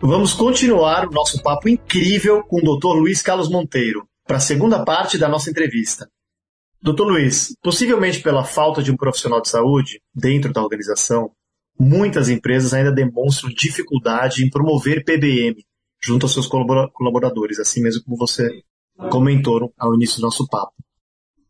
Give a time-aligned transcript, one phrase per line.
[0.00, 2.98] Vamos continuar o nosso papo incrível com o Dr.
[2.98, 6.08] Luiz Carlos Monteiro, para a segunda parte da nossa entrevista.
[6.82, 7.04] Dr.
[7.04, 11.30] Luiz, possivelmente pela falta de um profissional de saúde dentro da organização,
[11.78, 15.64] muitas empresas ainda demonstram dificuldade em promover PBM
[16.02, 18.62] junto aos seus colaboradores, assim mesmo como você
[19.10, 20.74] comentou ao início do nosso papo.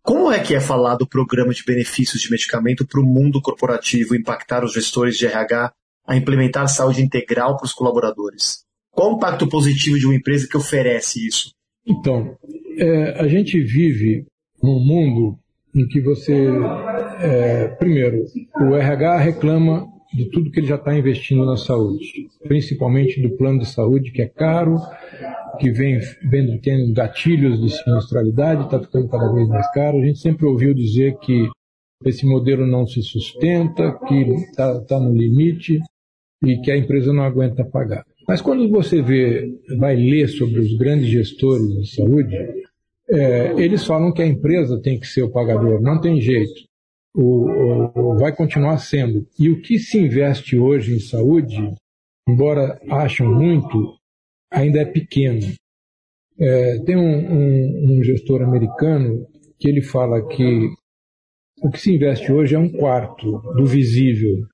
[0.01, 4.15] Como é que é falar do programa de benefícios de medicamento para o mundo corporativo
[4.15, 5.73] impactar os gestores de RH
[6.07, 8.65] a implementar saúde integral para os colaboradores?
[8.91, 11.53] Qual o impacto positivo de uma empresa que oferece isso?
[11.87, 12.37] Então,
[12.79, 14.27] é, a gente vive
[14.63, 15.39] num mundo
[15.75, 16.47] em que você,
[17.21, 18.25] é, primeiro,
[18.61, 23.59] o RH reclama de tudo que ele já está investindo na saúde, principalmente do plano
[23.59, 24.79] de saúde que é caro,
[25.59, 25.99] que vem,
[26.31, 29.99] vem tendo gatilhos de sinistralidade, está ficando cada vez mais caro.
[29.99, 31.49] A gente sempre ouviu dizer que
[32.05, 35.81] esse modelo não se sustenta, que está tá no limite
[36.45, 38.05] e que a empresa não aguenta pagar.
[38.27, 42.37] Mas quando você vê, vai ler sobre os grandes gestores de saúde,
[43.11, 46.65] é, eles falam que a empresa tem que ser o pagador, não tem jeito.
[47.15, 47.49] O,
[47.95, 49.27] o, vai continuar sendo.
[49.39, 51.75] E o que se investe hoje em saúde,
[52.29, 53.97] embora acham muito,
[54.51, 55.47] ainda é pequeno.
[56.39, 59.27] É, tem um, um, um gestor americano
[59.59, 60.69] que ele fala que
[61.63, 64.47] o que se investe hoje é um quarto do visível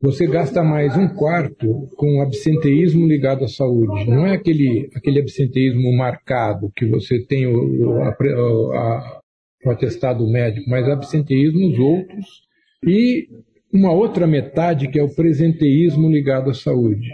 [0.00, 4.08] você gasta mais um quarto com absenteísmo ligado à saúde.
[4.08, 9.20] Não é aquele, aquele absenteísmo marcado que você tem o, a, a,
[9.64, 12.42] o atestado médico, mas absenteísmos outros
[12.86, 13.26] e
[13.72, 17.08] uma outra metade que é o presenteísmo ligado à saúde.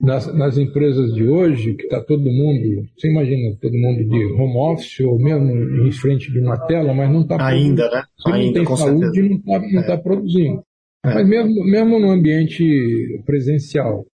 [0.00, 4.56] Nas, nas empresas de hoje, que está todo mundo, você imagina, todo mundo de home
[4.58, 8.02] office ou mesmo em frente de uma tela, mas não está Ainda, né?
[8.18, 9.40] Se Ainda, não tem saúde, certeza.
[9.46, 9.96] não está é.
[9.96, 10.62] tá produzindo.
[11.04, 11.14] É.
[11.14, 14.06] Mas mesmo, mesmo no ambiente presencial,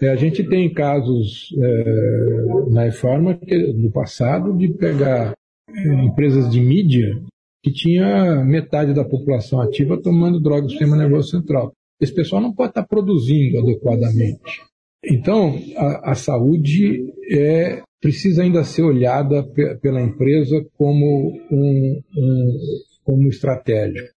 [0.00, 5.32] é, a gente tem casos é, na Efarma do passado de pegar
[5.68, 7.22] é, empresas de mídia
[7.62, 11.72] que tinha metade da população ativa tomando drogas do sistema nervoso central.
[12.00, 14.60] Esse pessoal não pode estar produzindo adequadamente.
[15.04, 19.44] Então, a, a saúde é, precisa ainda ser olhada
[19.80, 22.58] pela empresa como um, um
[23.04, 24.08] como estratégico.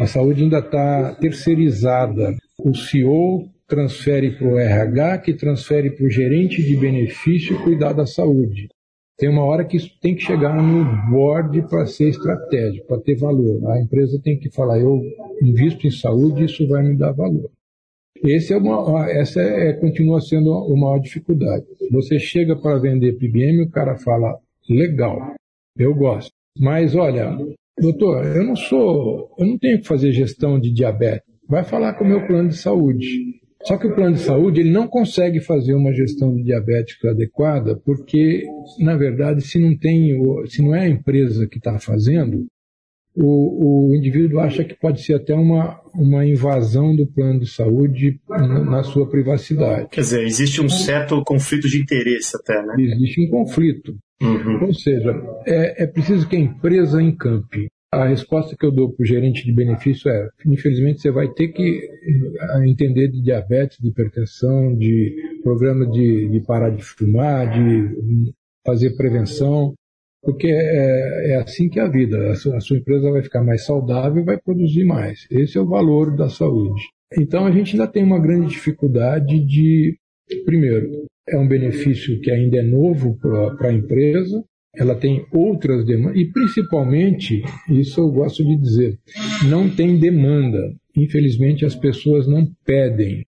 [0.00, 2.34] A saúde ainda está terceirizada.
[2.58, 8.06] O CEO transfere para o RH, que transfere para o gerente de benefício cuidar da
[8.06, 8.68] saúde.
[9.16, 13.16] Tem uma hora que isso tem que chegar no board para ser estratégico, para ter
[13.16, 13.70] valor.
[13.70, 15.00] A empresa tem que falar, eu
[15.40, 17.50] invisto em saúde, isso vai me dar valor.
[18.22, 21.64] É uma, essa é, continua sendo a maior dificuldade.
[21.90, 25.34] Você chega para vender PBM, o cara fala, legal,
[25.78, 26.32] eu gosto.
[26.58, 27.36] Mas olha,
[27.78, 31.26] doutor, eu não sou, eu não tenho que fazer gestão de diabetes.
[31.48, 33.06] Vai falar com o meu plano de saúde.
[33.64, 37.80] Só que o plano de saúde ele não consegue fazer uma gestão de diabético adequada,
[37.84, 38.44] porque,
[38.78, 42.46] na verdade, se não tem, se não é a empresa que está fazendo,
[43.16, 48.20] o, o, indivíduo acha que pode ser até uma, uma invasão do plano de saúde
[48.28, 49.88] na, na, sua privacidade.
[49.88, 52.74] Quer dizer, existe um certo conflito de interesse até, né?
[52.76, 53.96] Existe um conflito.
[54.26, 54.66] Uhum.
[54.66, 55.14] Ou seja,
[55.46, 57.68] é, é preciso que a empresa encampe.
[57.92, 61.48] A resposta que eu dou para o gerente de benefício é: infelizmente, você vai ter
[61.48, 68.32] que eh, entender de diabetes, de hipertensão, de programa de, de parar de fumar, de
[68.66, 69.74] fazer prevenção,
[70.22, 72.30] porque é, é assim que é a vida.
[72.30, 75.26] A sua, a sua empresa vai ficar mais saudável e vai produzir mais.
[75.30, 76.82] Esse é o valor da saúde.
[77.16, 79.96] Então, a gente ainda tem uma grande dificuldade de,
[80.44, 84.44] primeiro, é um benefício que ainda é novo para a empresa,
[84.76, 88.98] ela tem outras demandas, e principalmente, isso eu gosto de dizer,
[89.48, 90.74] não tem demanda.
[90.96, 93.24] Infelizmente, as pessoas não pedem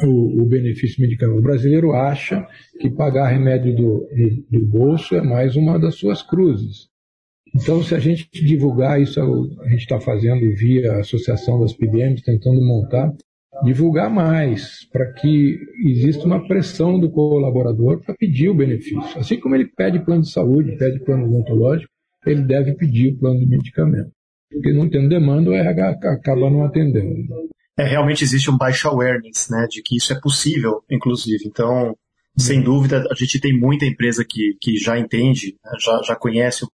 [0.00, 1.40] o, o benefício medicamentoso.
[1.40, 2.46] O brasileiro acha
[2.80, 6.88] que pagar remédio do, do, do bolso é mais uma das suas cruzes.
[7.54, 12.62] Então, se a gente divulgar isso, a gente está fazendo via Associação das PBMs, tentando
[12.62, 13.12] montar,
[13.64, 19.18] divulgar mais, para que exista uma pressão do colaborador para pedir o benefício.
[19.18, 21.90] Assim como ele pede plano de saúde, pede plano odontológico,
[22.26, 24.10] ele deve pedir o plano de medicamento.
[24.50, 27.24] Porque não tendo demanda, o RH acaba não atendendo.
[27.78, 31.44] É, realmente existe um baixo awareness, né, de que isso é possível, inclusive.
[31.46, 31.96] Então,
[32.36, 36.66] Sem dúvida, a gente tem muita empresa que, que já entende, né, já, já conhece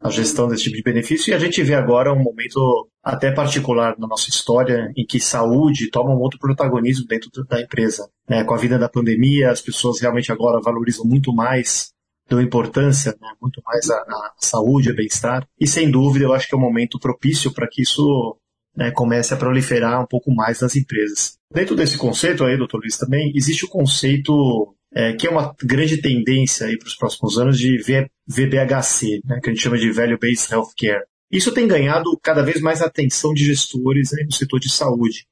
[0.00, 3.96] a gestão desse tipo de benefício e a gente vê agora um momento até particular
[3.98, 8.08] na nossa história em que saúde toma um outro protagonismo dentro da empresa.
[8.28, 8.44] Né?
[8.44, 11.92] Com a vida da pandemia, as pessoas realmente agora valorizam muito mais
[12.28, 15.48] dão importância né, muito mais à, saúde, ao bem-estar.
[15.58, 18.36] E sem dúvida, eu acho que é um momento propício para que isso
[18.76, 21.38] né, comece a proliferar um pouco mais nas empresas.
[21.52, 25.98] Dentro desse conceito aí, doutor Luiz, também existe o conceito é, que é uma grande
[25.98, 27.78] tendência para os próximos anos de
[28.26, 31.04] VBHC, né, que a gente chama de Value Based Healthcare.
[31.30, 35.24] Isso tem ganhado cada vez mais atenção de gestores aí no setor de saúde.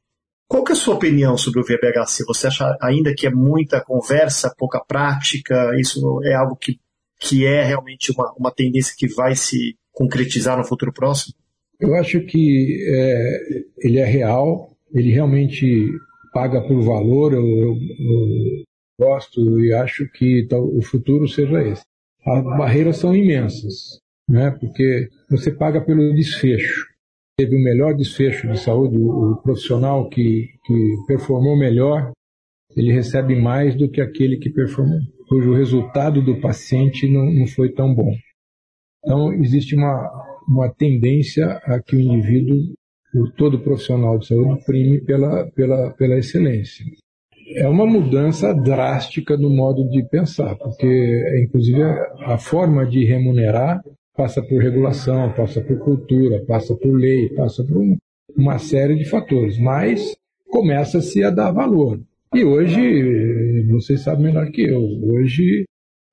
[0.46, 2.24] Qual que é a sua opinião sobre o VBHC?
[2.28, 5.72] Você acha ainda que é muita conversa, pouca prática?
[5.80, 6.78] Isso é algo que,
[7.19, 11.34] que é realmente uma, uma tendência que vai se concretizar no futuro próximo?
[11.80, 13.40] Eu acho que é,
[13.78, 15.90] ele é real, ele realmente
[16.32, 17.32] paga por valor.
[17.32, 18.65] Eu, eu, eu
[18.98, 21.82] gosto e acho que o futuro seja esse.
[22.25, 24.50] As barreiras são imensas, né?
[24.50, 26.87] porque você paga pelo desfecho.
[27.38, 32.10] Teve o melhor desfecho de saúde, o profissional que, que performou melhor,
[32.75, 34.98] ele recebe mais do que aquele que performou,
[35.28, 38.12] cujo resultado do paciente não, não foi tão bom.
[39.04, 40.10] Então, existe uma,
[40.48, 42.56] uma tendência a que o indivíduo,
[43.37, 46.84] todo profissional de saúde, prime pela, pela, pela excelência
[47.54, 51.82] é uma mudança drástica no modo de pensar, porque, inclusive,
[52.25, 53.82] a forma de remunerar
[54.16, 57.82] passa por regulação, passa por cultura, passa por lei, passa por
[58.37, 60.16] uma série de fatores, mas
[60.48, 62.00] começa-se a dar valor.
[62.34, 65.64] E hoje, vocês sabem melhor que eu, hoje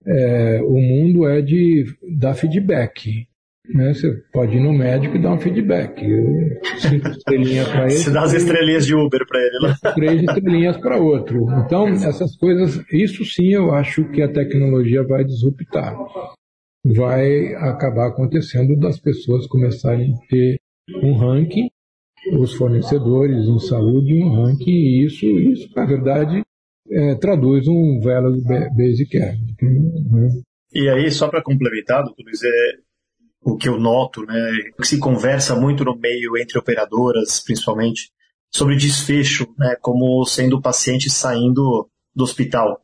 [0.06, 1.86] é, o mundo é de
[2.18, 3.28] dar feedback.
[3.70, 3.94] Né?
[3.94, 6.04] Você pode ir no médico e dar um feedback.
[6.04, 7.92] Eu, cinco estrelinhas para ele.
[7.92, 9.94] Você dá as estrelinhas de Uber para ele lá.
[9.94, 11.46] Três estrelinhas para outro.
[11.66, 15.96] Então, essas coisas, isso sim eu acho que a tecnologia vai disruptar.
[16.86, 20.60] Vai acabar acontecendo das pessoas começarem a ter
[21.02, 21.70] um ranking,
[22.34, 26.42] os fornecedores em saúde um ranking, e isso, isso na verdade,
[26.92, 28.42] é, traduz um value
[28.76, 29.38] basic care.
[29.62, 30.42] Né?
[30.74, 32.50] E aí, só para complementar, doutor Luiz, é,
[33.44, 38.10] o que eu noto, né, que se conversa muito no meio entre operadoras, principalmente,
[38.50, 42.82] sobre desfecho, né, como sendo o paciente saindo do hospital.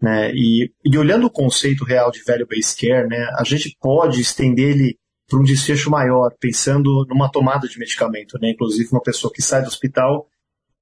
[0.00, 4.20] Né, e, e olhando o conceito real de value based care, né, a gente pode
[4.20, 4.98] estender ele
[5.28, 9.62] para um desfecho maior, pensando numa tomada de medicamento, né, inclusive uma pessoa que sai
[9.62, 10.28] do hospital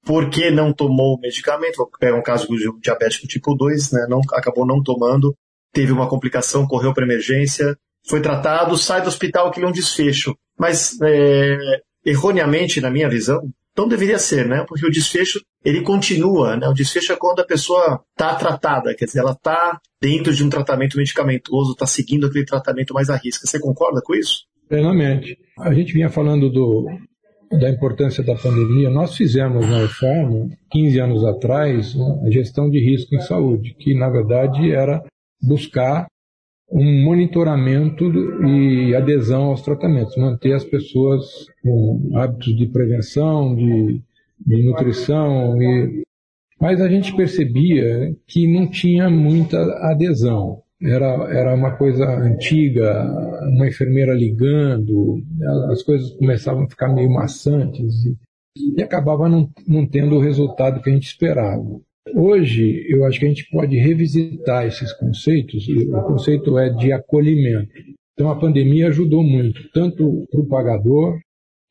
[0.05, 4.21] porque não tomou o medicamento, vou pegar um caso do diabético tipo 2, né, não,
[4.35, 5.35] acabou não tomando,
[5.73, 7.75] teve uma complicação, correu para emergência,
[8.07, 10.37] foi tratado, sai do hospital, aquilo é um desfecho.
[10.59, 11.57] Mas, é,
[12.05, 13.41] erroneamente, na minha visão,
[13.73, 14.65] então deveria ser, né?
[14.69, 16.69] Porque o desfecho, ele continua, né?
[16.69, 20.49] O desfecho é quando a pessoa está tratada, quer dizer, ela está dentro de um
[20.49, 23.47] tratamento medicamentoso, está seguindo aquele tratamento mais à risca.
[23.47, 24.45] Você concorda com isso?
[24.69, 25.37] Plenamente.
[25.59, 26.87] A gente vinha falando do,
[27.51, 28.91] da importância da pandemia.
[28.91, 34.09] Nós fizemos na UFAM, 15 anos atrás, a gestão de risco em saúde, que na
[34.09, 35.03] verdade era
[35.43, 36.07] buscar
[36.71, 38.05] um monitoramento
[38.47, 44.03] e adesão aos tratamentos, manter as pessoas com hábitos de prevenção, de,
[44.47, 45.61] de nutrição.
[45.63, 46.03] E...
[46.61, 49.59] Mas a gente percebia que não tinha muita
[49.91, 50.63] adesão.
[50.83, 53.05] Era, era uma coisa antiga,
[53.49, 55.23] uma enfermeira ligando,
[55.71, 58.17] as coisas começavam a ficar meio maçantes e,
[58.77, 61.81] e acabava não, não tendo o resultado que a gente esperava.
[62.13, 67.73] Hoje, eu acho que a gente pode revisitar esses conceitos, o conceito é de acolhimento.
[68.13, 71.19] Então, a pandemia ajudou muito, tanto para o pagador,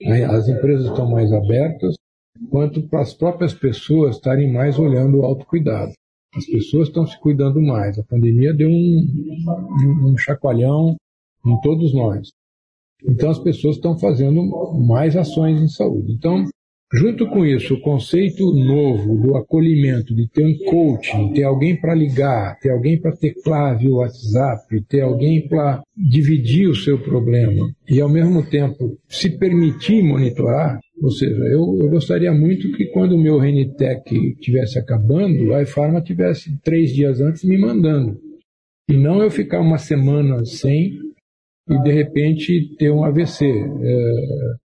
[0.02, 1.96] né, as empresas estão mais abertas,
[2.50, 5.94] quanto para as próprias pessoas estarem mais olhando o autocuidado.
[6.36, 7.98] As pessoas estão se cuidando mais.
[8.00, 10.96] A pandemia deu um, um chacoalhão
[11.46, 12.30] em todos nós.
[13.06, 14.42] Então, as pessoas estão fazendo
[14.80, 16.14] mais ações em saúde.
[16.14, 16.44] Então,
[16.96, 21.96] Junto com isso, o conceito novo do acolhimento, de ter um coaching, ter alguém para
[21.96, 28.00] ligar, ter alguém para teclar via WhatsApp, ter alguém para dividir o seu problema e,
[28.00, 30.80] ao mesmo tempo, se permitir monitorar.
[31.02, 36.00] Ou seja, eu, eu gostaria muito que quando o meu Renitec estivesse acabando, a iPharma
[36.00, 38.20] tivesse três dias antes me mandando.
[38.88, 40.92] E não eu ficar uma semana sem
[41.68, 43.46] e, de repente, ter um AVC.
[43.46, 44.63] É,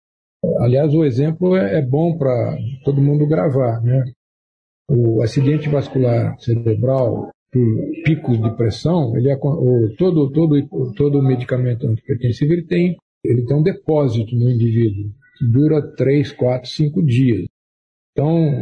[0.61, 3.81] Aliás, o exemplo é, é bom para todo mundo gravar.
[3.83, 4.05] Né?
[4.89, 9.37] O acidente vascular cerebral por picos de pressão, ele é,
[9.97, 15.83] todo, todo, todo medicamento antipertensivo ele tem, ele tem um depósito no indivíduo que dura
[15.97, 17.47] 3, 4, 5 dias.
[18.13, 18.53] Então,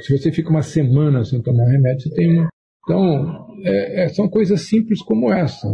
[0.00, 2.46] se você fica uma semana sem tomar remédio, você tem
[2.84, 5.68] Então, é, é, são coisas simples como essa.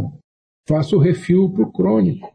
[0.67, 2.31] Faça o refil para o crônico.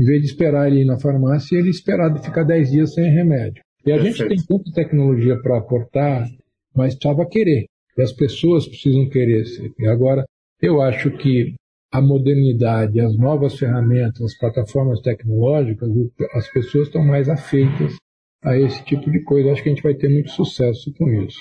[0.00, 3.04] Em vez de esperar ele ir na farmácia, ele esperar de ficar 10 dias sem
[3.12, 3.62] remédio.
[3.84, 4.16] E a Perfeito.
[4.16, 6.26] gente tem tanta tecnologia para aportar,
[6.74, 7.66] mas precisava querer.
[7.98, 9.44] E as pessoas precisam querer.
[9.78, 10.24] E agora,
[10.62, 11.54] eu acho que
[11.92, 15.90] a modernidade, as novas ferramentas, as plataformas tecnológicas,
[16.34, 17.94] as pessoas estão mais afeitas
[18.42, 19.52] a esse tipo de coisa.
[19.52, 21.38] Acho que a gente vai ter muito sucesso com isso.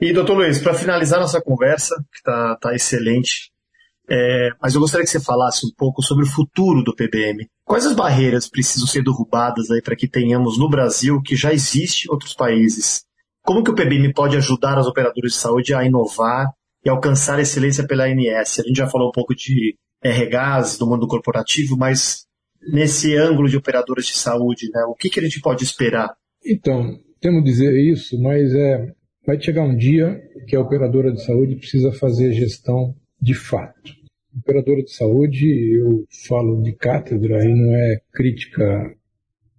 [0.00, 3.50] E, doutor Luiz, para finalizar nossa conversa, que está tá excelente,
[4.10, 7.46] é, mas eu gostaria que você falasse um pouco sobre o futuro do PBM.
[7.64, 12.06] Quais as barreiras precisam ser derrubadas aí para que tenhamos no Brasil, que já existe
[12.06, 13.04] em outros países?
[13.42, 16.50] Como que o PBM pode ajudar as operadoras de saúde a inovar
[16.84, 18.60] e alcançar excelência pela ANS?
[18.60, 22.26] A gente já falou um pouco de RHs, do mundo corporativo, mas
[22.62, 26.14] nesse ângulo de operadoras de saúde, né, o que, que a gente pode esperar?
[26.44, 28.92] Então, temos dizer isso, mas é,
[29.26, 33.97] vai chegar um dia que a operadora de saúde precisa fazer gestão de fato.
[34.40, 38.94] Operadora de saúde, eu falo de cátedra e não é crítica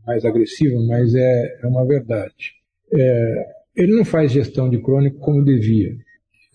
[0.05, 2.53] mais agressiva, mas é, é uma verdade.
[2.93, 3.45] É,
[3.75, 5.95] ele não faz gestão de crônico como devia.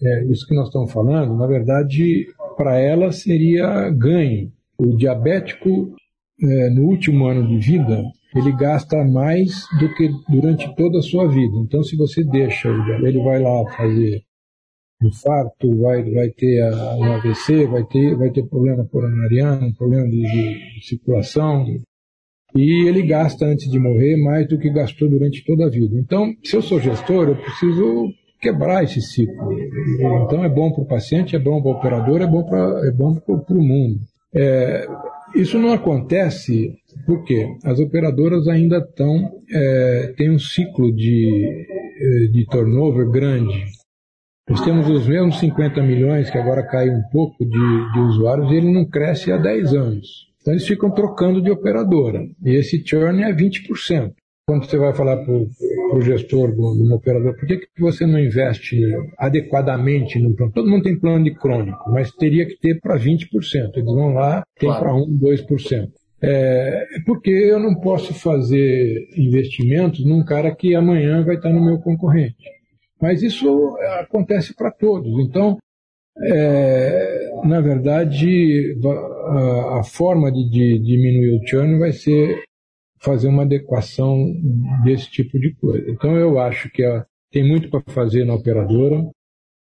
[0.03, 2.27] É, isso que nós estamos falando, na verdade,
[2.57, 4.53] para ela seria ganho.
[4.79, 5.95] O diabético,
[6.43, 8.03] é, no último ano de vida,
[8.35, 11.57] ele gasta mais do que durante toda a sua vida.
[11.59, 12.69] Então, se você deixa,
[13.03, 14.23] ele vai lá fazer
[15.03, 20.23] infarto, vai, vai ter a, um AVC, vai ter, vai ter problema coronariano, problema de,
[20.23, 21.67] de, circulação,
[22.55, 25.97] e ele gasta antes de morrer mais do que gastou durante toda a vida.
[25.99, 29.53] Então, se eu sou gestor, eu preciso quebrar esse ciclo.
[30.25, 32.93] Então, é bom para o paciente, é bom para o operador, é bom para é
[32.93, 34.01] bom o mundo.
[34.35, 34.87] É,
[35.35, 41.67] isso não acontece porque as operadoras ainda estão é, têm um ciclo de,
[42.01, 43.65] é, de turnover grande.
[44.49, 48.57] Nós temos os mesmos 50 milhões, que agora cai um pouco de, de usuários, e
[48.57, 50.29] ele não cresce há 10 anos.
[50.41, 52.21] Então eles ficam trocando de operadora.
[52.45, 54.13] E esse churn é 20%.
[54.47, 58.19] Quando você vai falar para o gestor de uma operadora, por que, que você não
[58.19, 58.79] investe
[59.17, 60.53] adequadamente no plano?
[60.53, 63.25] Todo mundo tem plano de crônico, mas teria que ter para 20%.
[63.75, 64.85] Eles vão lá, tem claro.
[64.85, 65.89] para 1, 2%.
[66.21, 71.79] É, porque eu não posso fazer investimentos num cara que amanhã vai estar no meu
[71.79, 72.54] concorrente.
[73.05, 75.13] Mas isso acontece para todos.
[75.27, 75.59] Então,
[76.23, 78.75] é, na verdade,
[79.79, 82.43] a, forma de, de, diminuir o churn vai ser
[83.03, 84.25] fazer uma adequação
[84.83, 85.85] desse tipo de coisa.
[85.91, 89.07] Então, eu acho que a, tem muito para fazer na operadora.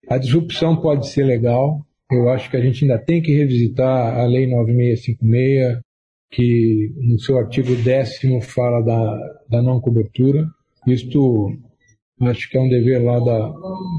[0.08, 1.86] A disrupção pode ser legal.
[2.10, 5.82] Eu acho que a gente ainda tem que revisitar a Lei 9656,
[6.32, 10.48] que no seu artigo décimo fala da, da não cobertura.
[10.88, 11.52] Isto
[12.22, 13.54] Acho que é um dever lá da,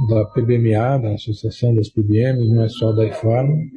[0.08, 3.70] da PBMA, da Associação das PBMs, não é só da IFARM,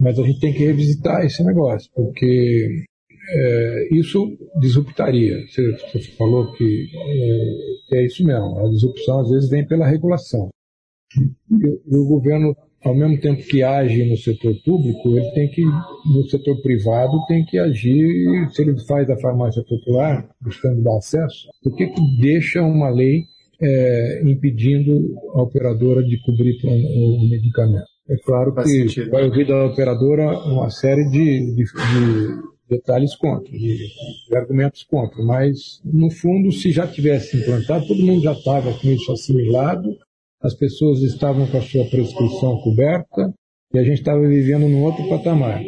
[0.00, 2.84] mas a gente tem que revisitar esse negócio, porque
[3.30, 5.46] é, isso disruptaria.
[5.46, 6.86] Você, você falou que
[7.92, 10.48] é, é, isso mesmo, a disrupção às vezes vem pela regulação.
[11.16, 15.62] E, e o governo, ao mesmo tempo que age no setor público, ele tem que,
[15.62, 21.48] no setor privado, tem que agir, se ele faz a farmácia popular, buscando dar acesso,
[21.62, 23.24] por que, que deixa uma lei
[23.62, 24.92] é, impedindo
[25.34, 27.86] a operadora de cobrir o medicamento.
[28.08, 29.10] É claro Faz que sentido.
[29.10, 35.22] vai ouvir da operadora uma série de, de, de detalhes contra, de, de, argumentos contra,
[35.22, 39.96] mas no fundo, se já tivesse implantado, todo mundo já estava com isso assimilado,
[40.42, 43.32] as pessoas estavam com a sua prescrição coberta
[43.72, 45.62] e a gente estava vivendo num outro patamar.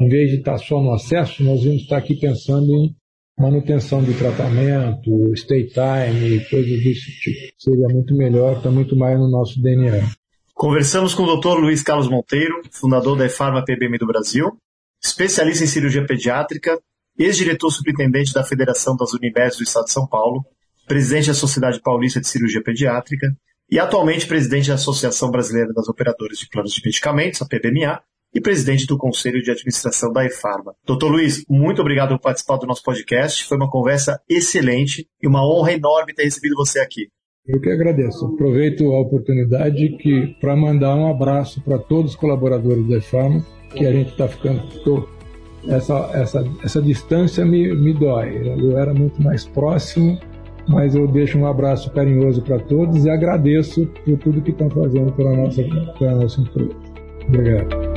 [0.00, 2.94] Em vez de estar só no acesso, nós íamos estar aqui pensando em
[3.40, 7.54] manutenção de tratamento, stay time, coisas desse tipo.
[7.58, 10.06] Seria muito melhor, está muito mais no nosso DNA.
[10.54, 11.58] Conversamos com o Dr.
[11.58, 14.58] Luiz Carlos Monteiro, fundador da EFARMA PBM do Brasil,
[15.02, 16.78] especialista em cirurgia pediátrica,
[17.18, 20.44] ex-diretor superintendente da Federação das Unibeds do Estado de São Paulo,
[20.86, 23.34] presidente da Sociedade Paulista de Cirurgia Pediátrica
[23.70, 28.02] e atualmente presidente da Associação Brasileira das Operadoras de Planos de Medicamentos, a PBMA,
[28.34, 30.74] e presidente do Conselho de Administração da EFARMA.
[30.86, 33.44] Doutor Luiz, muito obrigado por participar do nosso podcast.
[33.44, 37.08] Foi uma conversa excelente e uma honra enorme ter recebido você aqui.
[37.46, 38.26] Eu que agradeço.
[38.26, 43.44] Aproveito a oportunidade que para mandar um abraço para todos os colaboradores da EFARMA,
[43.74, 44.62] que a gente está ficando.
[45.68, 48.56] Essa, essa, essa distância me, me dói.
[48.58, 50.18] Eu era muito mais próximo,
[50.68, 55.12] mas eu deixo um abraço carinhoso para todos e agradeço por tudo que estão fazendo
[55.12, 55.62] pela nossa,
[55.98, 56.76] pela nossa empresa.
[57.28, 57.89] Obrigado.